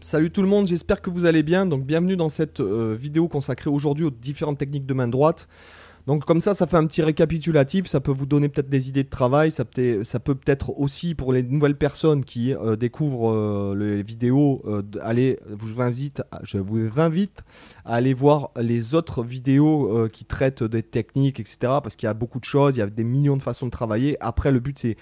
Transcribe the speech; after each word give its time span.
Salut 0.00 0.30
tout 0.30 0.42
le 0.42 0.48
monde, 0.48 0.68
j'espère 0.68 1.02
que 1.02 1.10
vous 1.10 1.24
allez 1.24 1.42
bien. 1.42 1.66
Donc 1.66 1.84
bienvenue 1.84 2.16
dans 2.16 2.28
cette 2.28 2.60
euh, 2.60 2.96
vidéo 2.98 3.26
consacrée 3.26 3.68
aujourd'hui 3.68 4.04
aux 4.04 4.10
différentes 4.10 4.56
techniques 4.56 4.86
de 4.86 4.94
main 4.94 5.08
droite. 5.08 5.48
Donc 6.06 6.24
comme 6.24 6.40
ça, 6.40 6.54
ça 6.54 6.68
fait 6.68 6.76
un 6.76 6.86
petit 6.86 7.02
récapitulatif, 7.02 7.88
ça 7.88 7.98
peut 7.98 8.12
vous 8.12 8.24
donner 8.24 8.48
peut-être 8.48 8.68
des 8.68 8.88
idées 8.88 9.02
de 9.02 9.10
travail, 9.10 9.50
ça 9.50 9.64
peut, 9.64 10.04
peut-être 10.22 10.78
aussi 10.78 11.16
pour 11.16 11.32
les 11.32 11.42
nouvelles 11.42 11.76
personnes 11.76 12.24
qui 12.24 12.54
euh, 12.54 12.76
découvrent 12.76 13.32
euh, 13.32 13.74
les 13.76 14.04
vidéos, 14.04 14.62
aller, 15.02 15.40
je 15.50 15.54
vous, 15.56 15.82
invite, 15.82 16.22
je 16.44 16.58
vous 16.58 17.00
invite 17.00 17.42
à 17.84 17.96
aller 17.96 18.14
voir 18.14 18.52
les 18.56 18.94
autres 18.94 19.24
vidéos 19.24 20.08
qui 20.12 20.24
traitent 20.24 20.62
des 20.62 20.84
techniques, 20.84 21.40
etc. 21.40 21.58
Parce 21.82 21.96
qu'il 21.96 22.06
y 22.06 22.10
a 22.10 22.14
beaucoup 22.14 22.38
de 22.38 22.44
choses, 22.44 22.76
il 22.76 22.78
y 22.78 22.82
a 22.82 22.86
des 22.86 23.04
millions 23.04 23.36
de 23.36 23.42
façons 23.42 23.66
de 23.66 23.72
travailler. 23.72 24.16
Après, 24.20 24.52
le 24.52 24.60
but 24.60 24.78
c'est 24.78 24.96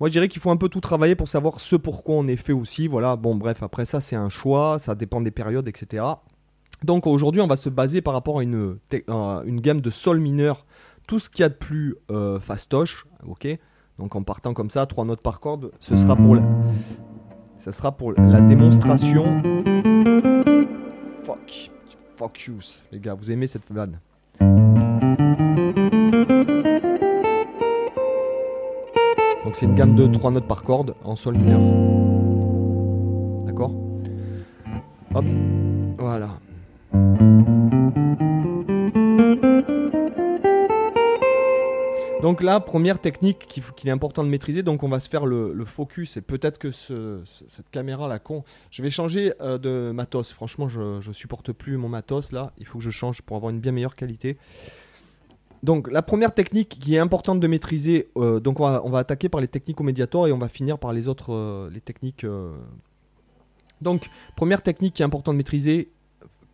moi, 0.00 0.08
je 0.08 0.12
dirais 0.12 0.28
qu'il 0.28 0.40
faut 0.40 0.50
un 0.50 0.56
peu 0.56 0.68
tout 0.68 0.80
travailler 0.80 1.14
pour 1.14 1.28
savoir 1.28 1.60
ce 1.60 1.76
pourquoi 1.76 2.16
on 2.16 2.26
est 2.26 2.36
fait 2.36 2.52
aussi. 2.52 2.88
Voilà, 2.88 3.16
bon, 3.16 3.34
bref, 3.34 3.62
après 3.62 3.84
ça, 3.84 4.00
c'est 4.00 4.16
un 4.16 4.28
choix, 4.28 4.78
ça 4.78 4.94
dépend 4.94 5.20
des 5.20 5.30
périodes, 5.30 5.68
etc. 5.68 6.04
Donc 6.84 7.06
aujourd'hui, 7.06 7.40
on 7.40 7.46
va 7.46 7.56
se 7.56 7.68
baser 7.68 8.00
par 8.00 8.14
rapport 8.14 8.40
à 8.40 8.42
une, 8.42 8.78
une 9.46 9.60
gamme 9.60 9.80
de 9.80 9.90
sol 9.90 10.18
mineur, 10.18 10.66
tout 11.06 11.18
ce 11.18 11.30
qu'il 11.30 11.42
y 11.42 11.44
a 11.44 11.48
de 11.48 11.54
plus 11.54 11.96
euh, 12.10 12.40
fastoche, 12.40 13.06
ok 13.26 13.46
Donc 13.98 14.16
en 14.16 14.22
partant 14.22 14.54
comme 14.54 14.70
ça, 14.70 14.86
trois 14.86 15.04
notes 15.04 15.22
par 15.22 15.40
corde, 15.40 15.70
ce 15.78 15.96
sera 15.96 16.16
pour 16.16 16.34
la, 16.34 16.42
ce 17.58 17.70
sera 17.70 17.92
pour 17.92 18.12
la 18.12 18.40
démonstration. 18.40 19.42
Fuck, 21.22 21.70
fuck 22.16 22.40
you, 22.46 22.58
les 22.90 22.98
gars, 22.98 23.14
vous 23.14 23.30
aimez 23.30 23.46
cette 23.46 23.70
vanne 23.70 24.00
Donc 29.52 29.58
c'est 29.58 29.66
une 29.66 29.74
gamme 29.74 29.94
de 29.94 30.06
3 30.06 30.30
notes 30.30 30.48
par 30.48 30.62
corde 30.62 30.94
en 31.04 31.14
sol 31.14 31.36
mineur. 31.36 31.60
D'accord 33.44 33.70
Hop, 35.14 35.26
voilà. 35.98 36.38
Donc 42.22 42.42
là, 42.42 42.60
première 42.60 42.98
technique 42.98 43.40
qu'il 43.46 43.90
est 43.90 43.92
important 43.92 44.24
de 44.24 44.30
maîtriser, 44.30 44.62
donc 44.62 44.82
on 44.84 44.88
va 44.88 45.00
se 45.00 45.10
faire 45.10 45.26
le, 45.26 45.64
focus, 45.66 46.16
et 46.16 46.22
peut-être 46.22 46.56
que 46.56 46.70
cette 46.70 47.68
caméra 47.70 48.08
là 48.08 48.18
con, 48.18 48.44
je 48.70 48.82
vais 48.82 48.88
changer 48.88 49.34
euh, 49.42 49.58
de 49.58 49.92
matos, 49.92 50.32
franchement 50.32 50.66
je, 50.66 51.02
je 51.02 51.12
supporte 51.12 51.52
plus 51.52 51.76
mon 51.76 51.90
matos 51.90 52.32
là, 52.32 52.54
il 52.56 52.64
faut 52.64 52.78
que 52.78 52.84
je 52.84 52.90
change 52.90 53.20
pour 53.20 53.36
avoir 53.36 53.50
une 53.50 53.60
bien 53.60 53.72
meilleure 53.72 53.96
qualité. 53.96 54.38
Donc 55.62 55.90
la 55.90 56.02
première 56.02 56.34
technique 56.34 56.70
qui 56.80 56.96
est 56.96 56.98
importante 56.98 57.38
de 57.38 57.46
maîtriser, 57.46 58.08
euh, 58.16 58.40
donc 58.40 58.58
on 58.58 58.90
va, 58.90 58.98
attaquer 58.98 59.28
par 59.28 59.40
les 59.40 59.48
techniques 59.48 59.80
au 59.80 59.84
médiator 59.84 60.26
et 60.26 60.32
on 60.32 60.38
va 60.38 60.48
finir 60.48 60.78
par 60.78 60.92
les 60.92 61.06
autres 61.06 61.32
euh, 61.32 61.70
les 61.70 61.80
techniques. 61.80 62.24
Euh. 62.24 62.52
Donc 63.80 64.10
première 64.36 64.62
technique 64.62 64.94
qui 64.94 65.02
est 65.02 65.04
importante 65.04 65.34
de 65.34 65.38
maîtriser, 65.38 65.90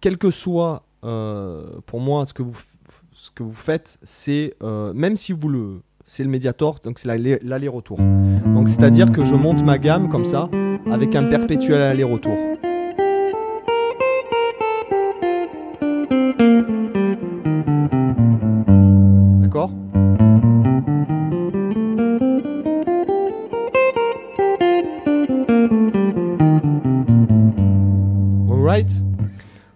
quel 0.01 0.19
que 0.19 0.31
soit 0.31 0.83
pour 1.01 2.01
moi 2.01 2.27
ce 2.27 2.35
que 2.35 2.43
vous 2.43 2.61
ce 3.13 3.31
que 3.31 3.43
vous 3.43 3.53
faites, 3.53 3.99
c'est 4.03 4.55
même 4.95 5.17
si 5.17 5.33
vous 5.33 5.49
le 5.49 5.81
c'est 6.05 6.25
le 6.25 6.31
médiator, 6.31 6.81
donc 6.83 6.99
c'est 6.99 7.09
l'aller-retour. 7.09 7.99
Donc 7.99 8.69
c'est-à-dire 8.69 9.13
que 9.13 9.25
je 9.25 9.35
monte 9.35 9.63
ma 9.63 9.79
gamme 9.79 10.09
comme 10.09 10.25
ça 10.25 10.49
avec 10.91 11.15
un 11.15 11.25
perpétuel 11.25 11.83
aller-retour. 11.83 12.37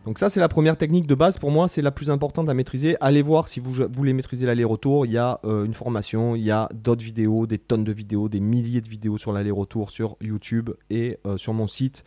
Donc 0.04 0.18
ça, 0.18 0.30
c'est 0.30 0.40
la 0.40 0.48
première 0.48 0.76
technique 0.76 1.06
de 1.06 1.14
base. 1.14 1.38
Pour 1.38 1.52
moi, 1.52 1.68
c'est 1.68 1.82
la 1.82 1.92
plus 1.92 2.10
importante 2.10 2.48
à 2.48 2.54
maîtriser. 2.54 2.96
Allez 3.00 3.22
voir 3.22 3.46
si 3.46 3.60
vous 3.60 3.72
voulez 3.92 4.12
maîtriser 4.12 4.46
l'aller-retour. 4.46 5.06
Il 5.06 5.12
y 5.12 5.18
a 5.18 5.38
euh, 5.44 5.64
une 5.64 5.74
formation, 5.74 6.34
il 6.34 6.42
y 6.42 6.50
a 6.50 6.68
d'autres 6.74 7.04
vidéos, 7.04 7.46
des 7.46 7.58
tonnes 7.58 7.84
de 7.84 7.92
vidéos, 7.92 8.28
des 8.28 8.40
milliers 8.40 8.80
de 8.80 8.88
vidéos 8.88 9.16
sur 9.16 9.32
l'aller-retour 9.32 9.90
sur 9.90 10.16
YouTube 10.20 10.70
et 10.90 11.18
euh, 11.24 11.36
sur 11.36 11.52
mon 11.54 11.68
site. 11.68 12.02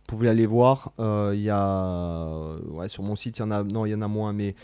Vous 0.00 0.16
pouvez 0.16 0.28
aller 0.28 0.46
voir. 0.46 0.92
Euh, 0.98 1.32
il 1.34 1.42
y 1.42 1.50
a... 1.50 2.56
Sur 2.88 3.04
mon 3.04 3.14
site, 3.14 3.38
il 3.38 3.42
y 3.42 3.44
en 3.44 3.52
a... 3.52 3.62
Non, 3.62 3.86
il 3.86 3.90
y 3.90 3.94
en 3.94 4.02
a 4.02 4.08
moins, 4.08 4.32
mais... 4.32 4.56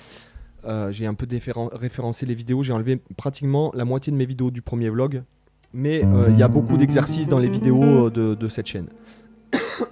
j'ai 0.91 1.07
un 1.07 1.15
peu 1.15 1.27
référencé 1.73 2.27
les 2.27 2.35
vidéos. 2.35 2.65
J'ai 2.65 2.73
enlevé 2.73 3.01
pratiquement 3.17 3.71
la 3.75 3.85
moitié 3.85 4.13
de 4.13 4.17
mes 4.17 4.27
vidéos 4.27 4.51
du 4.51 4.63
premier 4.63 4.91
vlog. 4.91 5.23
Mais 5.73 6.03
il 6.29 6.37
y 6.37 6.43
a 6.43 6.49
beaucoup 6.49 6.77
d'exercices 6.77 7.29
dans 7.29 7.39
les 7.39 7.49
vidéos 7.49 8.11
de 8.11 8.49
cette 8.49 8.67
chaîne. 8.67 8.89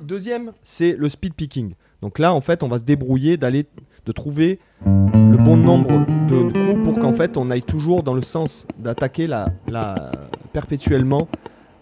Deuxième, 0.00 0.52
c'est 0.62 0.96
le 0.96 1.08
speed 1.08 1.34
picking. 1.34 1.74
Donc 2.02 2.18
là, 2.18 2.34
en 2.34 2.40
fait, 2.40 2.62
on 2.62 2.68
va 2.68 2.78
se 2.78 2.84
débrouiller 2.84 3.36
de 3.36 4.12
trouver 4.12 4.58
le 4.84 5.36
bon 5.36 5.56
nombre 5.56 6.06
de 6.28 6.50
coups 6.52 6.84
pour 6.84 6.98
qu'en 6.98 7.12
fait, 7.12 7.36
on 7.36 7.50
aille 7.50 7.62
toujours 7.62 8.02
dans 8.02 8.14
le 8.14 8.22
sens 8.22 8.66
d'attaquer 8.78 9.26
la, 9.26 9.50
la, 9.68 10.10
perpétuellement 10.52 11.28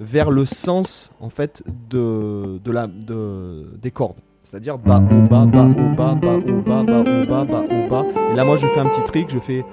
vers 0.00 0.30
le 0.30 0.46
sens 0.46 1.10
en 1.20 1.28
fait 1.28 1.62
de, 1.90 2.58
de 2.64 2.70
la, 2.70 2.86
de, 2.86 3.66
des 3.80 3.90
cordes. 3.90 4.18
C'est-à-dire 4.42 4.78
bas, 4.78 5.02
haut, 5.10 5.28
bas, 5.28 5.44
bas, 5.46 5.66
haut, 5.66 5.94
bas, 5.96 6.14
bas, 6.14 6.36
haut, 6.36 6.62
bas, 6.62 6.82
bas, 6.82 7.00
haut, 7.00 7.26
bas, 7.26 7.44
bas, 7.44 7.64
haut, 7.70 7.88
bas. 7.88 8.06
Et 8.32 8.36
là, 8.36 8.44
moi, 8.44 8.56
je 8.56 8.66
fais 8.66 8.80
un 8.80 8.88
petit 8.88 9.02
trick, 9.04 9.28
je 9.30 9.38
fais 9.38 9.64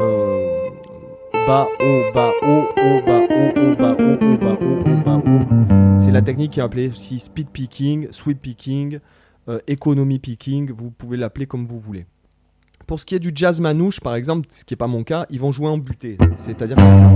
euh, 0.00 0.70
bas, 1.46 1.66
haut, 1.80 2.12
bas, 2.12 2.32
haut, 2.42 2.64
haut, 2.76 3.06
bas, 3.06 3.22
haut, 3.30 3.60
haut, 3.60 3.76
bas, 3.76 3.96
haut, 3.98 4.18
haut, 4.20 4.38
bas, 4.38 4.58
haut, 4.60 4.85
la 6.16 6.22
technique 6.22 6.52
qui 6.52 6.60
est 6.60 6.62
appelée 6.62 6.88
aussi 6.88 7.20
speed 7.20 7.50
picking, 7.50 8.08
sweep 8.10 8.40
picking, 8.40 9.00
euh, 9.50 9.58
economy 9.66 10.18
picking, 10.18 10.72
vous 10.72 10.90
pouvez 10.90 11.18
l'appeler 11.18 11.44
comme 11.44 11.66
vous 11.66 11.78
voulez. 11.78 12.06
Pour 12.86 12.98
ce 12.98 13.04
qui 13.04 13.14
est 13.14 13.18
du 13.18 13.32
jazz 13.34 13.60
manouche, 13.60 14.00
par 14.00 14.14
exemple, 14.14 14.48
ce 14.50 14.64
qui 14.64 14.72
n'est 14.72 14.78
pas 14.78 14.86
mon 14.86 15.04
cas, 15.04 15.26
ils 15.28 15.38
vont 15.38 15.52
jouer 15.52 15.68
en 15.68 15.76
butée, 15.76 16.16
c'est-à-dire 16.36 16.76
comme 16.76 16.96
ça. 16.96 17.10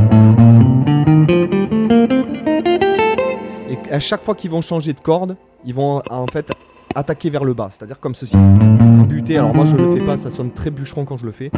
Et 3.71 3.79
à 3.91 4.01
chaque 4.01 4.23
fois 4.23 4.35
qu'ils 4.35 4.51
vont 4.51 4.61
changer 4.61 4.93
de 4.93 5.01
corde, 5.01 5.35
ils 5.65 5.73
vont 5.73 6.03
en 6.11 6.27
fait 6.27 6.53
attaquer 6.95 7.31
vers 7.31 7.45
le 7.45 7.55
bas, 7.55 7.71
c'est-à-dire 7.71 8.01
comme 8.01 8.15
ceci. 8.15 8.37
En 8.37 9.05
butée, 9.05 9.39
alors 9.39 9.55
moi 9.55 9.65
je 9.65 9.77
le 9.77 9.97
fais 9.97 10.05
pas, 10.05 10.19
ça 10.19 10.31
sonne 10.31 10.51
très 10.51 10.71
bûcheron 10.71 11.07
quand 11.07 11.17
je 11.17 11.25
le 11.25 11.33
fais. 11.33 11.51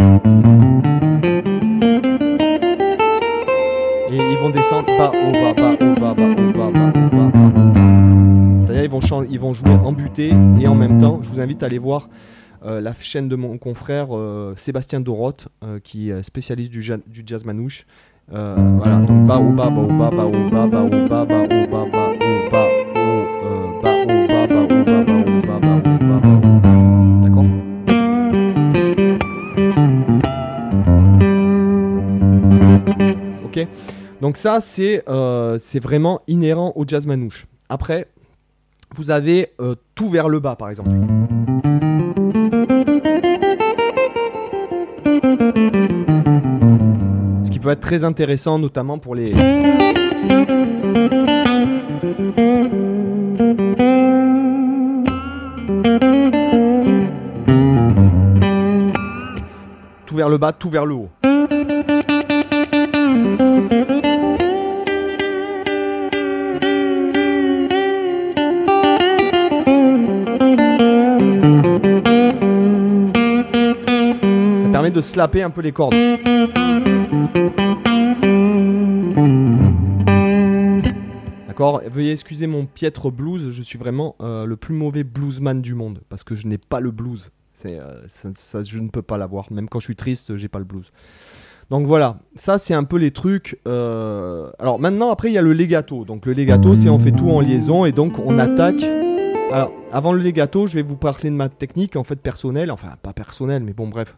Et 4.12 4.16
ils 4.16 4.38
vont 4.38 4.50
descendre 4.50 4.86
bas, 4.96 5.10
haut, 5.10 5.32
bas, 5.32 5.54
bas, 5.54 5.71
vont, 9.42 9.52
jouer 9.52 9.70
en 9.70 9.92
butée 9.92 10.32
et 10.60 10.68
en 10.68 10.74
même 10.76 10.98
temps, 10.98 11.18
je 11.20 11.28
vous 11.28 11.40
invite 11.40 11.64
à 11.64 11.66
aller 11.66 11.78
voir 11.78 12.08
euh, 12.64 12.80
la 12.80 12.94
chaîne 12.94 13.28
de 13.28 13.34
mon 13.34 13.58
confrère 13.58 14.16
euh, 14.16 14.54
Sébastien 14.56 15.00
Doroth, 15.00 15.48
euh, 15.64 15.80
qui 15.82 16.10
est 16.10 16.22
spécialiste 16.22 16.70
du, 16.70 16.80
du 17.08 17.22
jazz 17.26 17.44
manouche. 17.44 17.84
voilà, 18.28 19.00
donc 19.00 19.26
bas 19.26 19.38
ou 19.38 19.52
bas, 19.52 19.68
bas 19.68 19.82
ou 19.82 19.98
bas, 19.98 20.10
bas 20.10 20.26
ou 20.26 20.48
bas, 20.48 20.66
bas 20.68 20.82
ou 20.84 21.08
bas, 21.08 21.24
bas 21.24 21.42
ou 21.42 21.66
bas, 21.70 21.86
bas 21.90 22.12
ou 22.12 22.50
bas, 22.50 22.68
ou 22.94 23.18
bas 23.82 23.96
ou 24.00 24.26
bas, 24.28 24.46
bas 24.46 24.62
ou 24.62 24.84
bas, 24.84 25.04
bas 25.04 25.24
ou 25.26 25.42
bas, 25.42 25.58
bas 25.58 25.80
ou 25.84 25.98
bas, 26.06 26.20
D'accord 27.24 27.46
Ok 33.44 33.66
Donc 34.20 34.36
ça, 34.36 34.60
c'est 34.60 35.02
vraiment 35.80 36.20
inhérent 36.28 36.72
au 36.76 36.84
jazz 36.86 37.06
manouche. 37.06 37.46
Après, 37.68 38.06
vous 38.94 39.10
avez 39.10 39.52
euh, 39.60 39.74
tout 39.94 40.08
vers 40.08 40.28
le 40.28 40.38
bas, 40.38 40.56
par 40.56 40.68
exemple. 40.68 40.90
Ce 47.44 47.50
qui 47.50 47.58
peut 47.58 47.70
être 47.70 47.80
très 47.80 48.04
intéressant, 48.04 48.58
notamment 48.58 48.98
pour 48.98 49.14
les... 49.14 49.32
Tout 60.06 60.16
vers 60.16 60.28
le 60.28 60.36
bas, 60.36 60.52
tout 60.52 60.68
vers 60.68 60.84
le 60.84 60.94
haut. 60.94 61.08
De 74.90 75.00
slapper 75.00 75.42
un 75.42 75.50
peu 75.50 75.60
les 75.60 75.72
cordes. 75.72 75.94
D'accord 81.46 81.82
Veuillez 81.90 82.12
excuser 82.12 82.46
mon 82.46 82.66
piètre 82.66 83.10
blues, 83.10 83.50
je 83.50 83.62
suis 83.62 83.78
vraiment 83.78 84.16
euh, 84.20 84.46
le 84.46 84.56
plus 84.56 84.74
mauvais 84.74 85.04
bluesman 85.04 85.62
du 85.62 85.74
monde, 85.74 86.00
parce 86.08 86.24
que 86.24 86.34
je 86.34 86.46
n'ai 86.46 86.58
pas 86.58 86.80
le 86.80 86.90
blues. 86.90 87.30
Euh, 87.64 88.02
ça, 88.34 88.62
je 88.64 88.78
ne 88.80 88.88
peux 88.88 89.02
pas 89.02 89.18
l'avoir, 89.18 89.52
même 89.52 89.68
quand 89.68 89.78
je 89.78 89.84
suis 89.84 89.96
triste, 89.96 90.36
j'ai 90.36 90.48
pas 90.48 90.58
le 90.58 90.64
blues. 90.64 90.90
Donc 91.70 91.86
voilà, 91.86 92.18
ça 92.34 92.58
c'est 92.58 92.74
un 92.74 92.84
peu 92.84 92.96
les 92.96 93.12
trucs. 93.12 93.60
Euh, 93.68 94.50
alors 94.58 94.80
maintenant, 94.80 95.10
après, 95.10 95.30
il 95.30 95.34
y 95.34 95.38
a 95.38 95.42
le 95.42 95.52
legato. 95.52 96.04
Donc 96.04 96.26
le 96.26 96.32
legato, 96.32 96.74
c'est 96.74 96.88
on 96.88 96.98
fait 96.98 97.12
tout 97.12 97.30
en 97.30 97.40
liaison 97.40 97.84
et 97.84 97.92
donc 97.92 98.18
on 98.18 98.38
attaque 98.38 98.82
Alors, 99.52 99.72
avant 99.92 100.12
le 100.12 100.20
legato, 100.20 100.66
je 100.66 100.74
vais 100.74 100.82
vous 100.82 100.96
parler 100.96 101.30
de 101.30 101.34
ma 101.34 101.48
technique 101.48 101.96
en 101.96 102.04
fait 102.04 102.16
personnelle, 102.16 102.70
enfin 102.70 102.96
pas 103.02 103.12
personnelle, 103.12 103.62
mais 103.62 103.72
bon 103.72 103.88
bref, 103.88 104.16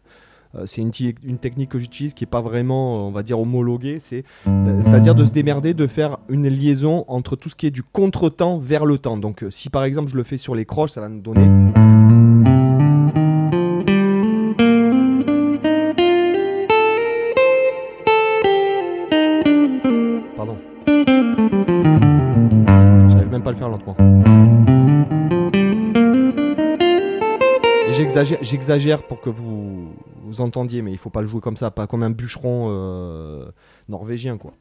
c'est 0.66 0.80
une, 0.80 1.38
technique 1.38 1.70
que 1.70 1.78
j'utilise 1.78 2.14
qui 2.14 2.24
n'est 2.24 2.30
pas 2.30 2.40
vraiment, 2.40 3.08
on 3.08 3.10
va 3.10 3.22
dire, 3.22 3.38
homologuée. 3.40 3.98
C'est-à-dire 4.00 5.14
de 5.14 5.24
se 5.24 5.32
démerder, 5.32 5.74
de 5.74 5.86
faire 5.86 6.18
une 6.28 6.48
liaison 6.48 7.04
entre 7.08 7.36
tout 7.36 7.48
ce 7.48 7.56
qui 7.56 7.66
est 7.66 7.70
du 7.70 7.82
contretemps 7.82 8.58
vers 8.58 8.86
le 8.86 8.98
temps. 8.98 9.16
Donc, 9.16 9.42
euh, 9.42 9.50
si 9.50 9.70
par 9.70 9.84
exemple 9.84 10.10
je 10.10 10.16
le 10.16 10.22
fais 10.22 10.38
sur 10.38 10.54
les 10.54 10.64
croches, 10.64 10.92
ça 10.92 11.00
va 11.00 11.08
nous 11.08 11.20
donner. 11.20 11.44
Pardon. 20.36 20.56
J'arrive 23.08 23.30
même 23.30 23.42
pas 23.42 23.50
à 23.50 23.52
le 23.52 23.58
faire 23.58 23.68
lentement. 23.68 23.96
J'exagère 28.42 29.02
pour 29.04 29.20
que 29.20 29.30
vous, 29.30 29.92
vous 30.24 30.40
entendiez, 30.40 30.82
mais 30.82 30.90
il 30.90 30.98
faut 30.98 31.10
pas 31.10 31.20
le 31.20 31.26
jouer 31.26 31.40
comme 31.40 31.56
ça, 31.56 31.70
pas 31.70 31.86
comme 31.86 32.02
un 32.02 32.10
bûcheron 32.10 32.68
euh, 32.70 33.46
norvégien, 33.88 34.38
quoi. 34.38 34.54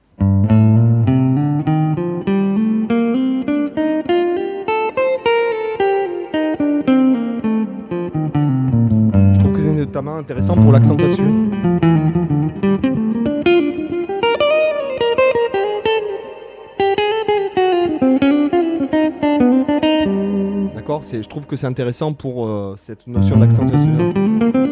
Je 9.33 9.39
trouve 9.39 9.53
que 9.53 9.61
c'est 9.61 9.73
notamment 9.73 10.17
intéressant 10.17 10.55
pour 10.55 10.71
l'accentuation. 10.71 11.49
D'accord 20.75 21.03
Je 21.03 21.27
trouve 21.29 21.47
que 21.47 21.55
c'est 21.55 21.67
intéressant 21.67 22.13
pour 22.13 22.47
euh, 22.47 22.75
cette 22.77 23.07
notion 23.07 23.37
d'accentuation. 23.37 24.62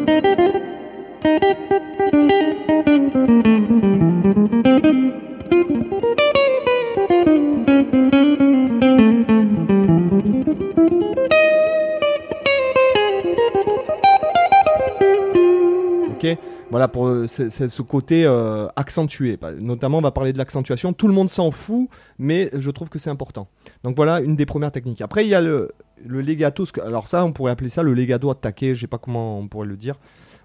Voilà 16.70 16.88
pour 16.88 17.06
euh, 17.06 17.26
ce 17.26 17.82
côté 17.82 18.24
euh, 18.24 18.66
accentué. 18.76 19.38
Notamment, 19.58 19.98
on 19.98 20.02
va 20.02 20.10
parler 20.10 20.32
de 20.32 20.38
l'accentuation. 20.38 20.92
Tout 20.92 21.08
le 21.08 21.14
monde 21.14 21.28
s'en 21.28 21.50
fout, 21.50 21.88
mais 22.18 22.50
je 22.54 22.70
trouve 22.70 22.88
que 22.88 22.98
c'est 22.98 23.10
important. 23.10 23.48
Donc 23.84 23.96
voilà 23.96 24.20
une 24.20 24.36
des 24.36 24.46
premières 24.46 24.72
techniques. 24.72 25.00
Après, 25.00 25.24
il 25.24 25.28
y 25.28 25.34
a 25.34 25.40
le, 25.40 25.72
le 26.06 26.20
legato. 26.20 26.64
Alors 26.84 27.06
ça, 27.08 27.24
on 27.24 27.32
pourrait 27.32 27.52
appeler 27.52 27.70
ça 27.70 27.82
le 27.82 27.94
legato 27.94 28.30
attaqué. 28.30 28.74
Je 28.74 28.80
sais 28.80 28.86
pas 28.86 28.98
comment 28.98 29.38
on 29.38 29.48
pourrait 29.48 29.68
le 29.68 29.76
dire. 29.76 29.96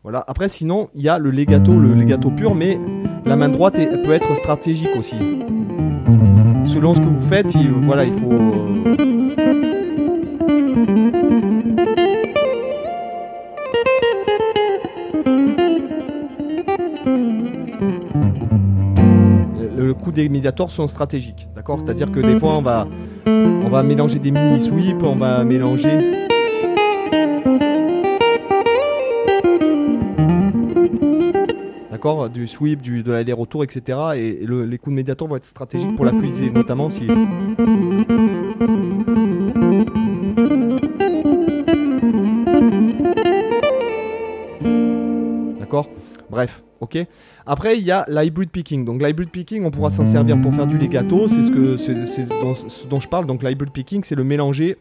Voilà. 0.04 0.24
Après, 0.28 0.50
sinon, 0.50 0.90
il 0.94 1.02
y 1.02 1.10
a 1.10 1.18
le 1.18 1.32
legato, 1.32 1.80
le 1.80 1.94
legato 1.94 2.32
pur, 2.32 2.56
mais 2.56 2.80
la 3.26 3.36
main 3.36 3.50
droite 3.50 3.76
peut 4.04 4.14
être 4.14 4.36
stratégique 4.36 4.96
aussi. 4.98 5.18
Selon 6.66 6.94
ce 6.96 7.00
que 7.00 7.06
vous 7.06 7.28
faites, 7.28 7.54
il 7.56 7.70
faut. 8.14 8.32
Euh, 8.32 9.17
des 20.18 20.30
médiators 20.30 20.72
sont 20.72 20.88
stratégiques, 20.88 21.48
d'accord? 21.56 21.80
C'est-à-dire 21.84 22.12
que 22.12 22.20
des 22.20 22.40
fois 22.40 22.54
on 22.54 22.62
va, 22.62 22.88
on 23.28 23.70
va 23.70 23.84
mélanger 23.84 24.18
des 24.18 24.32
mini 24.32 24.60
sweeps, 24.60 25.04
on 25.04 25.16
va 25.16 25.44
mélanger 25.44 26.18
d'accord, 31.92 32.30
du 32.30 32.48
sweep, 32.48 32.82
du, 32.82 33.04
de 33.04 33.12
l'aller-retour, 33.12 33.64
etc. 33.64 34.00
Et, 34.16 34.46
les 34.48 34.78
coups 34.78 34.94
de 34.94 34.96
médiator 34.96 35.28
vont 35.28 35.36
être 35.36 35.46
stratégiques 35.46 35.96
pour 35.96 36.06
la 36.06 36.14
fluidité, 36.14 36.50
notamment 36.50 36.90
si 36.90 37.08
ok. 46.82 46.98
Après, 47.46 47.78
il 47.78 47.84
y 47.84 47.92
a 47.92 48.06
l'hybrid 48.08 48.50
picking. 48.50 48.86
Donc, 48.86 49.02
l'hybrid 49.02 49.30
picking, 49.30 49.66
on 49.66 49.72
pourra 49.72 49.90
s'en 49.90 50.06
servir 50.06 50.40
pour 50.42 50.54
faire 50.54 50.68
du 50.68 50.78
legato. 50.78 51.28
C'est 51.28 51.44
ce, 51.44 51.52
que, 51.52 51.78
c'est, 51.78 52.06
ce 52.06 52.88
dont 52.88 53.00
je 53.00 53.08
parle. 53.08 53.26
Donc, 53.26 53.44
l'hybrid 53.44 53.72
picking, 53.72 54.04
c'est 54.04 54.16
le 54.16 54.24
mélanger 54.24 54.78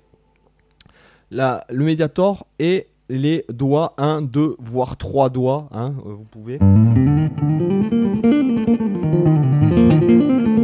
la, 1.31 1.65
le 1.71 1.85
médiator 1.85 2.47
et 2.59 2.87
les 3.09 3.45
doigts, 3.49 3.95
1, 3.99 4.23
2, 4.23 4.57
voire 4.59 4.97
3 4.97 5.31
doigts. 5.31 5.69
Hein, 5.73 5.95
euh, 6.07 6.15
vous 6.15 6.25
pouvez. 6.25 6.59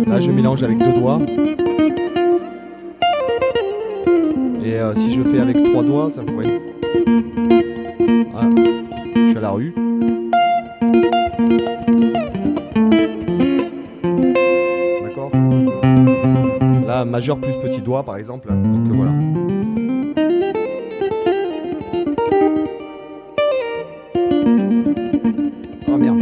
Là, 0.06 0.20
je 0.20 0.31
mélange 0.31 0.62
avec 0.62 0.79
deux 0.79 0.93
doigts. 0.93 1.20
Et 4.64 4.75
euh, 4.79 4.94
si 4.94 5.11
je 5.12 5.23
fais 5.23 5.40
avec 5.40 5.62
trois 5.64 5.82
doigts, 5.82 6.11
ça 6.11 6.23
pourrait. 6.23 6.61
Je 9.14 9.26
suis 9.29 9.38
à 9.38 9.40
la 9.40 9.50
rue. 9.50 9.75
Majeur 17.12 17.38
plus 17.38 17.53
petit 17.62 17.82
doigt, 17.82 18.03
par 18.05 18.17
exemple. 18.17 18.49
Donc 18.49 18.88
euh, 18.88 18.94
voilà. 18.94 19.12
Oh 25.88 25.99
merde. 25.99 26.20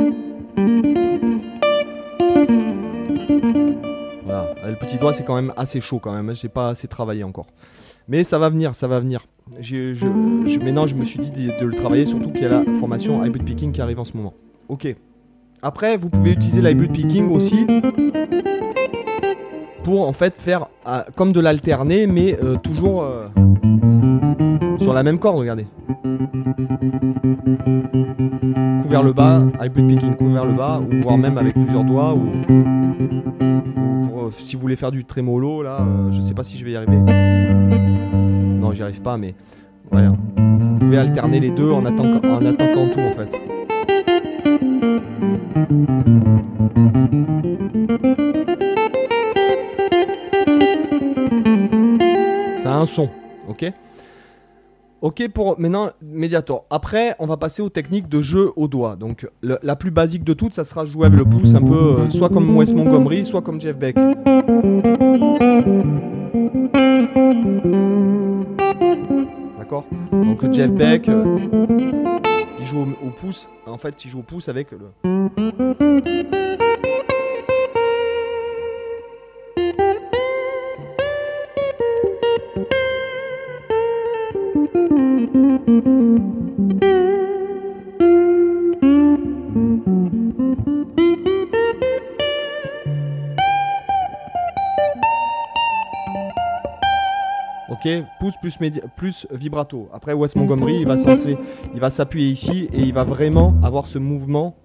Voilà. 4.24 4.46
Le 4.68 4.74
petit 4.74 4.96
doigt, 4.98 5.12
c'est 5.12 5.22
quand 5.24 5.36
même 5.36 5.52
assez 5.56 5.80
chaud 5.80 6.00
quand 6.00 6.12
même. 6.12 6.34
J'ai 6.34 6.48
pas 6.48 6.70
assez 6.70 6.88
travaillé 6.88 7.22
encore. 7.22 7.46
Mais 8.08 8.24
ça 8.24 8.38
va 8.38 8.50
venir, 8.50 8.74
ça 8.74 8.88
va 8.88 8.98
venir. 8.98 9.26
Je, 9.60 9.94
je, 9.94 10.08
maintenant, 10.58 10.88
je 10.88 10.96
me 10.96 11.04
suis 11.04 11.20
dit 11.20 11.30
de, 11.30 11.60
de 11.60 11.66
le 11.66 11.74
travailler, 11.74 12.04
surtout 12.04 12.32
qu'il 12.32 12.42
y 12.42 12.46
a 12.46 12.48
la 12.48 12.64
formation 12.80 13.24
hybrid 13.24 13.44
picking 13.44 13.70
qui 13.70 13.80
arrive 13.80 14.00
en 14.00 14.04
ce 14.04 14.16
moment. 14.16 14.34
Ok. 14.68 14.92
Après, 15.62 15.96
vous 15.96 16.08
pouvez 16.08 16.32
utiliser 16.32 16.60
l'hybrid 16.62 16.90
picking 16.90 17.28
aussi 17.30 17.64
pour 19.90 20.06
en 20.06 20.12
fait 20.12 20.34
faire 20.36 20.66
euh, 20.86 21.02
comme 21.16 21.32
de 21.32 21.40
l'alterner, 21.40 22.06
mais 22.06 22.38
euh, 22.40 22.54
toujours 22.54 23.02
euh, 23.02 23.26
sur 24.78 24.94
la 24.94 25.02
même 25.02 25.18
corde. 25.18 25.38
Regardez. 25.38 25.66
Coup 28.82 28.88
vers 28.88 29.02
le 29.02 29.12
bas, 29.12 29.42
hybrid 29.60 29.88
picking, 29.88 30.14
coup 30.14 30.32
vers 30.32 30.46
le 30.46 30.52
bas, 30.52 30.80
ou 30.80 31.02
voire 31.02 31.18
même 31.18 31.36
avec 31.38 31.54
plusieurs 31.54 31.82
doigts, 31.82 32.14
ou, 32.14 32.30
si 34.38 34.54
vous 34.54 34.62
voulez 34.62 34.76
faire 34.76 34.92
du 34.92 35.04
trémolo 35.04 35.64
là, 35.64 35.80
je 36.10 36.20
sais 36.20 36.34
pas 36.34 36.44
si 36.44 36.56
je 36.56 36.64
vais 36.64 36.70
y 36.70 36.76
arriver. 36.76 36.96
Non, 36.96 38.72
j'y 38.72 38.84
arrive 38.84 39.02
pas, 39.02 39.16
mais 39.16 39.34
voilà. 39.90 40.12
Vous 40.36 40.76
pouvez 40.78 40.98
alterner 40.98 41.40
les 41.40 41.50
deux 41.50 41.72
en, 41.72 41.84
attaquant, 41.84 42.20
en 42.28 42.46
attaquant 42.46 42.88
tout 42.90 43.00
en 43.00 43.10
fait. 43.10 43.36
Un 52.80 52.86
son, 52.86 53.08
ok? 53.48 53.72
Ok 55.02 55.28
pour 55.32 55.58
maintenant 55.58 55.88
Mediator. 56.02 56.66
Après, 56.68 57.16
on 57.18 57.26
va 57.26 57.36
passer 57.36 57.62
aux 57.62 57.70
techniques 57.70 58.08
de 58.08 58.20
jeu 58.20 58.52
au 58.56 58.68
doigt. 58.68 58.96
Donc 58.96 59.28
la 59.42 59.76
plus 59.76 59.90
basique 59.90 60.24
de 60.24 60.34
toutes, 60.34 60.54
ça 60.54 60.64
sera 60.64 60.84
jouer 60.84 61.06
avec 61.06 61.18
le 61.18 61.24
pouce 61.24 61.54
un 61.54 61.62
peu, 61.62 62.00
euh, 62.00 62.10
soit 62.10 62.28
comme 62.28 62.54
Wes 62.56 62.72
Montgomery, 62.72 63.24
soit 63.24 63.40
comme 63.40 63.60
Jeff 63.60 63.76
Beck. 63.76 63.96
D'accord? 69.58 69.86
Donc 70.12 70.52
Jeff 70.52 70.70
Beck, 70.70 71.08
euh, 71.08 71.38
il 72.58 72.66
joue 72.66 72.80
au, 72.80 73.10
pouce. 73.10 73.48
En 73.66 73.78
fait, 73.78 74.04
il 74.04 74.10
joue 74.10 74.18
au 74.18 74.22
pouce 74.22 74.50
avec 74.50 74.68
le. 74.72 74.90
Pouce 98.18 98.34
plus, 98.96 99.26
vibrato. 99.32 99.88
Après 99.92 100.12
Wes 100.12 100.34
Montgomery, 100.36 100.80
il 100.80 100.86
va 100.86 100.96
il 101.74 101.80
va 101.80 101.90
s'appuyer 101.90 102.30
ici 102.30 102.68
et 102.72 102.80
il 102.80 102.92
va 102.92 103.04
vraiment 103.04 103.54
avoir 103.62 103.86
ce 103.86 103.98
mouvement. 103.98 104.56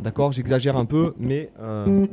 D'accord, 0.00 0.32
j'exagère 0.32 0.76
un 0.76 0.84
peu, 0.84 1.14
mais 1.18 1.50
euh, 1.60 2.06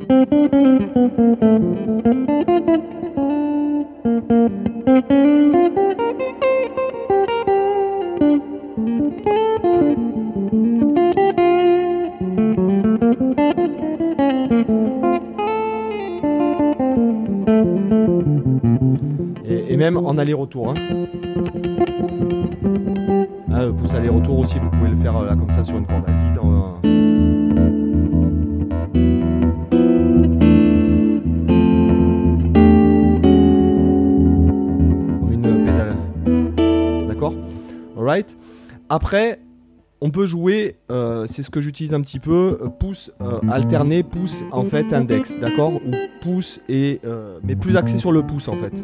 même 19.81 19.97
en 19.97 20.15
aller-retour. 20.19 20.69
Hein. 20.69 20.75
Ah, 23.51 23.63
le 23.65 23.73
pouce 23.73 23.95
aller-retour 23.95 24.37
aussi, 24.37 24.59
vous 24.59 24.69
pouvez 24.69 24.91
le 24.91 24.95
faire 24.95 25.17
euh, 25.17 25.25
là 25.25 25.35
comme 25.35 25.49
ça 25.49 25.63
sur 25.63 25.75
une 25.75 25.87
corde 25.87 26.03
à 26.07 26.11
vide. 26.11 26.37
Comme 35.19 35.31
une 35.31 35.65
pédale. 35.65 35.95
D'accord? 37.07 37.33
Alright. 37.97 38.37
Après, 38.87 39.39
on 39.99 40.11
peut 40.11 40.27
jouer, 40.27 40.75
euh, 40.91 41.25
c'est 41.27 41.41
ce 41.41 41.49
que 41.49 41.59
j'utilise 41.59 41.95
un 41.95 42.01
petit 42.01 42.19
peu, 42.19 42.59
euh, 42.61 42.67
pouce 42.67 43.11
alterné, 43.49 44.03
pouce 44.03 44.43
en 44.51 44.63
fait 44.63 44.93
index, 44.93 45.39
d'accord? 45.39 45.73
Ou 45.73 45.91
pouce 46.21 46.59
et 46.69 47.01
mais 47.43 47.55
plus 47.55 47.77
axé 47.77 47.97
sur 47.97 48.11
le 48.11 48.21
pouce 48.21 48.47
en 48.47 48.57
fait. 48.57 48.83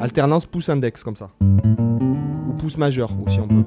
Alternance 0.00 0.46
pouce 0.46 0.68
index 0.68 1.02
comme 1.02 1.16
ça. 1.16 1.30
Ou 1.40 2.52
pouce 2.58 2.76
majeur 2.76 3.10
aussi 3.26 3.40
on 3.40 3.48
peut. 3.48 3.64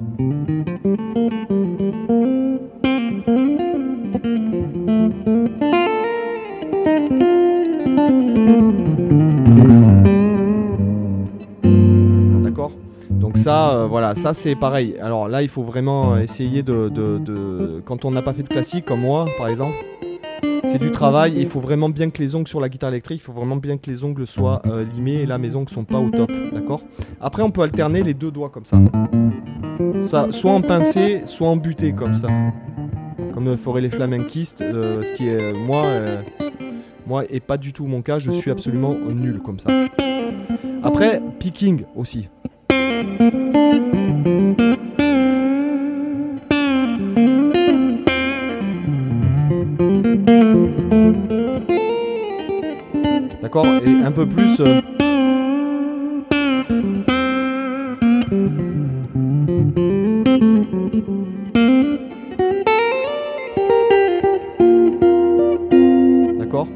D'accord 12.42 12.70
Donc 13.10 13.36
ça, 13.38 13.74
euh, 13.74 13.86
voilà, 13.86 14.14
ça 14.14 14.32
c'est 14.34 14.54
pareil. 14.54 14.96
Alors 15.00 15.28
là, 15.28 15.42
il 15.42 15.48
faut 15.48 15.62
vraiment 15.62 16.16
essayer 16.16 16.62
de... 16.62 16.88
de... 16.88 17.82
Quand 17.84 18.04
on 18.04 18.10
n'a 18.10 18.22
pas 18.22 18.32
fait 18.32 18.42
de 18.42 18.48
classique, 18.48 18.84
comme 18.84 19.00
moi 19.00 19.26
par 19.38 19.48
exemple, 19.48 19.76
c'est 20.64 20.78
du 20.78 20.90
travail. 20.90 21.34
Il 21.36 21.46
faut 21.46 21.60
vraiment 21.60 21.88
bien 21.88 22.10
que 22.10 22.22
les 22.22 22.34
ongles 22.34 22.48
sur 22.48 22.60
la 22.60 22.68
guitare 22.68 22.90
électrique, 22.90 23.20
il 23.20 23.24
faut 23.24 23.32
vraiment 23.32 23.56
bien 23.56 23.76
que 23.76 23.90
les 23.90 24.04
ongles 24.04 24.26
soient 24.26 24.62
euh, 24.66 24.84
limés. 24.84 25.22
Et 25.22 25.26
là, 25.26 25.38
mes 25.38 25.54
ongles 25.54 25.70
sont 25.70 25.84
pas 25.84 25.98
au 25.98 26.10
top, 26.10 26.30
d'accord? 26.52 26.82
Après, 27.20 27.42
on 27.42 27.50
peut 27.50 27.62
alterner 27.62 28.02
les 28.02 28.14
deux 28.14 28.30
doigts 28.30 28.50
comme 28.50 28.64
ça. 28.64 28.78
ça 30.02 30.32
soit 30.32 30.52
en 30.52 30.62
pincé, 30.62 31.22
soit 31.26 31.48
en 31.48 31.56
buté 31.56 31.92
comme 31.92 32.14
ça. 32.14 32.28
Comme 33.34 33.56
feraient 33.56 33.80
les 33.80 33.90
flamenquistes, 33.90 34.60
euh, 34.60 35.04
ce 35.04 35.12
qui 35.12 35.28
est 35.28 35.52
moi, 35.52 35.84
euh, 35.84 36.22
moi 37.06 37.24
et 37.30 37.40
pas 37.40 37.56
du 37.56 37.72
tout 37.72 37.86
mon 37.86 38.02
cas. 38.02 38.18
Je 38.18 38.30
suis 38.30 38.50
absolument 38.50 38.94
nul 38.94 39.40
comme 39.44 39.58
ça. 39.58 39.70
Après, 40.82 41.22
picking 41.38 41.84
aussi. 41.94 42.28
Et 53.64 54.04
un 54.04 54.12
peu 54.12 54.26
plus. 54.26 54.60
Euh, 54.60 54.80
D'accord 66.38 66.68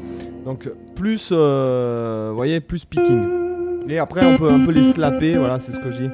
Donc 0.45 0.69
plus, 0.95 1.29
euh, 1.31 2.31
voyez, 2.35 2.59
plus 2.59 2.85
picking. 2.85 3.23
Et 3.87 3.99
après 3.99 4.25
on 4.25 4.37
peut 4.37 4.49
un 4.49 4.59
peu 4.59 4.71
les 4.71 4.83
slapper, 4.83 5.37
voilà, 5.37 5.59
c'est 5.59 5.71
ce 5.71 5.79
que 5.79 5.91
je 5.91 6.03
dis. 6.03 6.09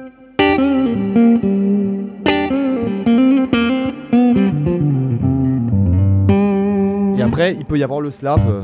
Et 7.18 7.22
après, 7.22 7.54
il 7.54 7.66
peut 7.66 7.78
y 7.78 7.82
avoir 7.84 8.00
le 8.00 8.10
slap. 8.10 8.40
Euh. 8.48 8.62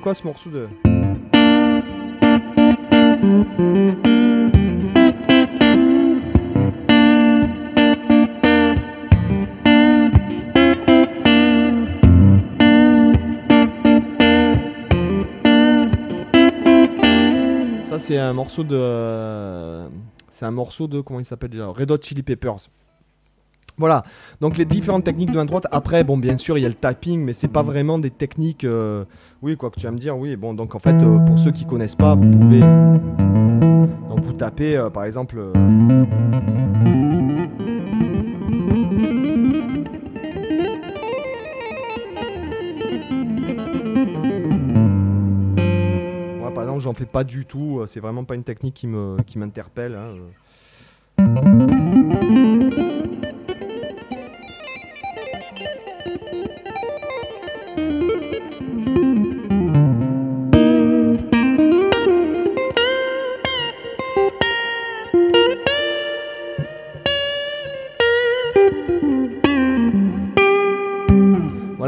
Quoi 0.00 0.14
ce 0.14 0.24
morceau 0.24 0.50
de... 0.50 0.66
Ça 17.84 17.98
c'est 17.98 18.16
un 18.18 18.32
morceau 18.32 18.64
de... 18.64 19.88
C'est 20.28 20.46
un 20.46 20.50
morceau 20.50 20.86
de... 20.86 21.00
Comment 21.02 21.20
il 21.20 21.24
s'appelle 21.24 21.50
déjà? 21.50 21.66
Red 21.68 21.90
Hot 21.90 21.98
Chili 22.02 22.22
Peppers. 22.22 22.68
Voilà, 23.80 24.04
donc 24.42 24.58
les 24.58 24.66
différentes 24.66 25.04
techniques 25.04 25.30
de 25.30 25.36
main 25.36 25.46
droite. 25.46 25.66
Après, 25.70 26.04
bon, 26.04 26.18
bien 26.18 26.36
sûr, 26.36 26.58
il 26.58 26.60
y 26.60 26.66
a 26.66 26.68
le 26.68 26.74
tapping, 26.74 27.24
mais 27.24 27.32
c'est 27.32 27.48
pas 27.48 27.62
vraiment 27.62 27.98
des 27.98 28.10
techniques. 28.10 28.64
Euh, 28.64 29.06
oui, 29.40 29.56
quoi 29.56 29.70
que 29.70 29.80
tu 29.80 29.86
vas 29.86 29.90
me 29.90 29.96
dire, 29.96 30.18
oui. 30.18 30.36
Bon, 30.36 30.52
donc 30.52 30.74
en 30.74 30.78
fait, 30.78 31.02
euh, 31.02 31.18
pour 31.20 31.38
ceux 31.38 31.50
qui 31.50 31.64
connaissent 31.64 31.96
pas, 31.96 32.14
vous 32.14 32.30
pouvez. 32.30 32.60
Donc 32.60 34.20
vous 34.20 34.34
tapez, 34.34 34.76
euh, 34.76 34.90
par 34.90 35.04
exemple. 35.04 35.40
Moi, 46.38 46.52
par 46.52 46.64
exemple, 46.64 46.80
j'en 46.80 46.92
fais 46.92 47.06
pas 47.06 47.24
du 47.24 47.46
tout. 47.46 47.80
C'est 47.86 48.00
vraiment 48.00 48.24
pas 48.24 48.34
une 48.34 48.44
technique 48.44 48.74
qui 48.74 48.88
me 48.88 49.16
qui 49.22 49.38
m'interpelle. 49.38 49.94
Hein. 49.94 50.16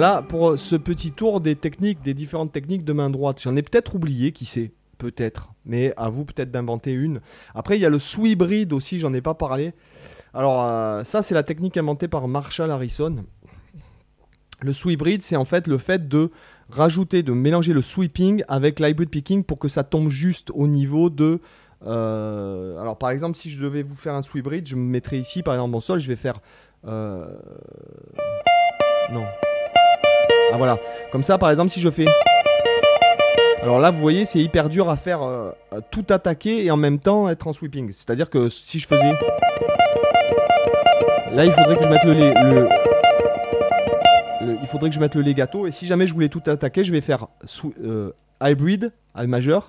Voilà 0.03 0.21
pour 0.21 0.59
ce 0.59 0.75
petit 0.75 1.13
tour 1.13 1.41
des 1.41 1.55
techniques, 1.55 2.03
des 2.03 2.13
différentes 2.13 2.51
techniques 2.51 2.85
de 2.85 2.93
main 2.93 3.09
droite. 3.09 3.41
J'en 3.41 3.55
ai 3.55 3.63
peut-être 3.63 3.95
oublié, 3.95 4.33
qui 4.33 4.47
sait 4.47 4.73
Peut-être. 4.99 5.53
Mais 5.65 5.95
à 5.97 6.09
vous 6.09 6.25
peut-être 6.25 6.51
d'inventer 6.51 6.91
une. 6.91 7.21
Après, 7.55 7.79
il 7.79 7.81
y 7.81 7.87
a 7.87 7.89
le 7.89 8.01
sweep 8.01 8.43
aussi, 8.73 8.99
j'en 8.99 9.13
ai 9.13 9.21
pas 9.21 9.35
parlé. 9.35 9.75
Alors, 10.35 10.65
euh, 10.65 11.05
ça, 11.05 11.23
c'est 11.23 11.35
la 11.35 11.45
technique 11.45 11.77
inventée 11.77 12.09
par 12.09 12.27
Marshall 12.27 12.73
Harrison. 12.73 13.25
Le 14.61 14.73
sweep 14.73 15.05
c'est 15.21 15.37
en 15.37 15.45
fait 15.45 15.69
le 15.69 15.79
fait 15.79 16.09
de 16.09 16.33
rajouter, 16.69 17.23
de 17.23 17.31
mélanger 17.31 17.73
le 17.73 17.81
sweeping 17.81 18.43
avec 18.49 18.81
l'hybrid 18.81 19.09
picking 19.09 19.45
pour 19.45 19.61
que 19.61 19.69
ça 19.69 19.85
tombe 19.85 20.09
juste 20.09 20.51
au 20.53 20.67
niveau 20.67 21.11
de. 21.11 21.39
Euh, 21.87 22.77
alors, 22.81 22.99
par 22.99 23.11
exemple, 23.11 23.39
si 23.39 23.51
je 23.51 23.63
devais 23.63 23.85
vous 23.85 23.95
faire 23.95 24.15
un 24.15 24.23
sweep 24.23 24.49
je 24.65 24.75
me 24.75 24.83
mettrais 24.83 25.21
ici, 25.21 25.45
par 25.45 25.55
exemple, 25.55 25.71
mon 25.71 25.81
sol, 25.81 26.01
je 26.01 26.09
vais 26.09 26.17
faire. 26.17 26.41
Euh, 26.89 27.39
non. 29.13 29.27
Ah 30.53 30.59
voilà. 30.59 30.79
Comme 31.11 31.23
ça, 31.23 31.39
par 31.39 31.51
exemple, 31.51 31.71
si 31.71 31.81
je 31.81 31.91
fais... 31.91 32.07
Alors 33.63 33.79
là, 33.79 33.91
vous 33.91 34.01
voyez, 34.01 34.27
c'est 34.27 34.41
hyper 34.41 34.69
dur 34.69 34.91
à 34.91 34.97
faire 34.97 35.23
euh, 35.23 35.53
tout 35.91 36.05
attaquer 36.11 36.65
et 36.65 36.71
en 36.71 36.77
même 36.77 36.99
temps 36.99 37.29
être 37.29 37.47
en 37.47 37.53
sweeping. 37.53 37.93
C'est-à-dire 37.93 38.29
que 38.29 38.49
si 38.49 38.79
je 38.79 38.87
faisais... 38.87 39.13
Là, 41.33 41.45
il 41.47 41.53
faudrait 41.53 41.77
que 41.77 41.85
je 41.85 41.89
mette 41.89 42.05
le, 42.05 42.13
le... 42.15 42.69
Il 44.61 44.67
faudrait 44.67 44.91
que 44.91 44.95
je 44.95 45.01
mette 45.01 45.15
le 45.15 45.23
legato. 45.23 45.67
Et 45.67 45.73
si 45.73 45.87
jamais 45.87 46.07
je 46.07 46.13
voulais 46.13 46.29
tout 46.29 46.43
attaquer, 46.47 46.85
je 46.85 46.93
vais 46.93 47.01
faire 47.01 47.29
euh, 47.83 48.11
hybrid, 48.43 48.93
A 49.15 49.27
majeur, 49.27 49.69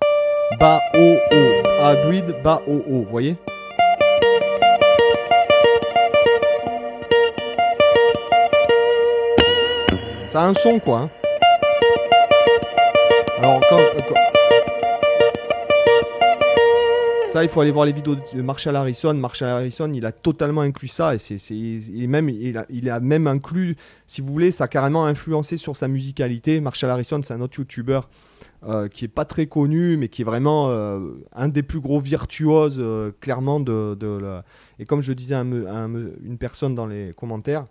bas, 0.60 0.82
haut, 0.96 1.18
haut. 1.32 1.64
Hybrid, 1.80 2.36
bas, 2.44 2.62
haut, 2.68 2.84
haut. 2.88 3.04
Vous 3.04 3.10
voyez? 3.10 3.38
Ça 10.34 10.42
a 10.42 10.48
un 10.48 10.56
son 10.56 10.80
quoi. 10.80 11.02
Hein. 11.02 11.10
Alors 13.38 13.62
quand, 13.70 13.78
Ça, 17.28 17.44
il 17.44 17.50
faut 17.50 17.62
aller 17.62 17.70
voir 17.70 17.86
les 17.86 17.92
vidéos 17.92 18.16
de 18.16 18.42
Marshall 18.42 18.76
Harrison. 18.76 19.14
Marshall 19.14 19.50
Harrison, 19.50 19.94
il 19.94 20.04
a 20.08 20.12
totalement 20.12 20.62
inclus 20.62 20.88
ça 20.88 21.14
et 21.14 21.20
c'est, 21.20 21.38
il, 21.52 22.08
même, 22.08 22.30
il, 22.30 22.58
a, 22.58 22.66
il 22.72 22.90
a 22.90 23.00
même 23.00 23.28
inclus, 23.28 23.76
si 24.08 24.22
vous 24.22 24.32
voulez, 24.32 24.50
ça 24.50 24.64
a 24.64 24.68
carrément 24.68 25.06
influencé 25.06 25.58
sur 25.58 25.76
sa 25.76 25.88
musicalité. 25.88 26.60
Marshall 26.62 26.90
Harrison, 26.90 27.22
c'est 27.24 27.36
un 27.36 27.42
autre 27.42 27.60
YouTuber 27.60 28.00
euh, 28.68 28.88
qui 28.88 29.06
est 29.06 29.10
pas 29.10 29.26
très 29.26 29.46
connu, 29.46 29.98
mais 29.98 30.08
qui 30.08 30.24
est 30.24 30.26
vraiment 30.26 30.72
euh, 30.72 31.12
un 31.36 31.48
des 31.48 31.62
plus 31.62 31.80
gros 31.80 32.00
virtuoses, 32.00 32.78
euh, 32.80 33.12
clairement. 33.22 33.60
De, 33.60 33.94
de 33.94 34.42
Et 34.80 34.86
comme 34.86 35.02
je 35.02 35.14
disais 35.14 35.36
à, 35.36 35.42
une 35.42 36.38
personne 36.40 36.74
dans 36.74 36.88
les 36.88 37.14
commentaires, 37.16 37.68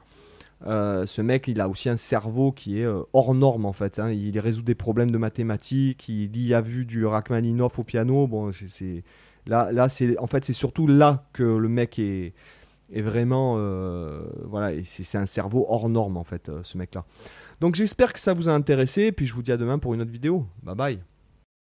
euh, 0.67 1.07
ce 1.07 1.23
mec, 1.23 1.49
il 1.49 1.61
a 1.61 1.69
aussi 1.69 1.89
un 1.89 1.97
cerveau 1.97 2.53
qui 2.53 2.81
est 2.81 2.85
euh, 2.85 3.03
hors 3.13 3.35
norme 3.35 3.67
en 3.67 3.73
fait. 3.73 3.99
Hein. 3.99 4.11
Il 4.11 4.39
résout 4.39 4.63
des 4.63 4.75
problèmes 4.75 5.11
de 5.11 5.19
mathématiques. 5.19 6.09
Il 6.09 6.37
y 6.41 6.55
a 6.55 6.61
vu 6.61 6.85
du 6.85 7.05
Rachmaninoff 7.05 7.79
au 7.79 7.85
piano. 7.85 8.27
Bon, 8.27 8.53
c'est 8.53 9.05
Là, 9.45 9.73
là 9.73 9.89
c'est 9.89 10.17
en 10.19 10.29
fait 10.29 10.45
c'est 10.45 10.53
surtout 10.53 10.87
là 10.87 11.25
que 11.33 11.43
le 11.43 11.69
mec 11.69 11.99
est, 11.99 12.33
vraiment 12.95 13.57
euh, 13.59 14.23
voilà 14.45 14.71
c'est 14.85 15.19
un 15.19 15.27
cerveau 15.27 15.67
hors 15.69 15.89
norme 15.89 16.17
en 16.17 16.23
fait 16.23 16.49
ce 16.63 16.79
mec 16.79 16.95
là. 16.95 17.05
Donc 17.61 17.75
j'espère 17.75 18.13
que 18.13 18.21
ça 18.21 18.35
vous 18.35 18.49
a 18.49 18.53
intéressé 18.53 19.11
puis 19.11 19.27
je 19.27 19.35
vous 19.35 19.43
dis 19.43 19.51
à 19.51 19.57
demain 19.57 19.81
pour 19.81 19.95
une 19.95 20.03
autre 20.03 20.13
vidéo. 20.13 20.47
Bye 20.63 20.77
bye. 20.77 21.12